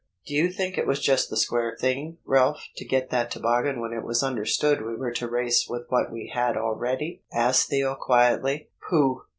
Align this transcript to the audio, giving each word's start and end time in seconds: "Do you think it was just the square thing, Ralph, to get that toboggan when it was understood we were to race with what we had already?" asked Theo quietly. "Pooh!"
"Do 0.25 0.33
you 0.33 0.49
think 0.49 0.79
it 0.79 0.87
was 0.87 0.99
just 0.99 1.29
the 1.29 1.37
square 1.37 1.77
thing, 1.79 2.17
Ralph, 2.25 2.69
to 2.77 2.85
get 2.87 3.11
that 3.11 3.29
toboggan 3.29 3.79
when 3.79 3.93
it 3.93 4.03
was 4.03 4.23
understood 4.23 4.81
we 4.81 4.95
were 4.95 5.11
to 5.11 5.29
race 5.29 5.67
with 5.69 5.83
what 5.89 6.11
we 6.11 6.31
had 6.33 6.57
already?" 6.57 7.21
asked 7.31 7.69
Theo 7.69 7.93
quietly. 7.93 8.71
"Pooh!" 8.89 9.25